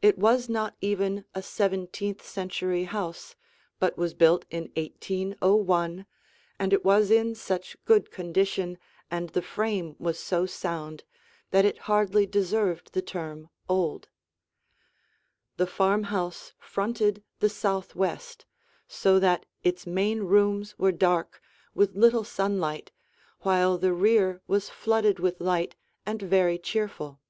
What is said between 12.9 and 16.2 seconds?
the term "old." [Illustration: THE HOWLAND S.